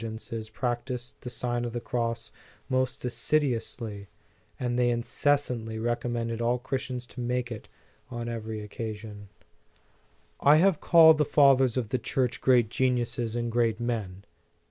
4* 0.01 0.09
42 0.09 0.33
The 0.33 0.39
Sign 0.39 0.43
of 0.43 0.49
the 0.49 0.49
Cross 0.49 0.49
practised 0.49 1.21
the 1.21 1.29
Sign 1.29 1.65
of 1.65 1.73
the 1.73 1.79
Cross 1.79 2.31
most 2.69 3.03
assid 3.05 3.43
uously, 3.51 4.07
and 4.59 4.79
they 4.79 4.89
incessantly 4.89 5.77
recommended 5.77 6.41
all 6.41 6.57
Christians 6.57 7.05
to 7.05 7.19
make 7.19 7.51
it 7.51 7.67
on 8.09 8.27
every 8.27 8.61
occasion. 8.61 9.29
I 10.39 10.55
have 10.55 10.81
called 10.81 11.19
the 11.19 11.23
Fathers 11.23 11.77
of 11.77 11.89
the 11.89 11.99
Church 11.99 12.41
great 12.41 12.71
genuises 12.71 13.35
and 13.35 13.51
great 13.51 13.79
men. 13.79 14.25